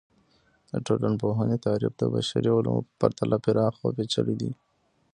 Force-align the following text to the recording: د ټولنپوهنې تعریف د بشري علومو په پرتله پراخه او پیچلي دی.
د 0.69 0.71
ټولنپوهنې 0.87 1.57
تعریف 1.65 1.93
د 1.97 2.03
بشري 2.13 2.51
علومو 2.55 2.85
په 2.85 2.93
پرتله 3.01 3.37
پراخه 3.45 3.81
او 3.85 3.91
پیچلي 3.97 4.35
دی. 4.41 4.51